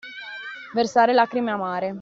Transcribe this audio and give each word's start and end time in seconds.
Versare 0.73 1.13
lacrime 1.13 1.51
amare. 1.51 1.89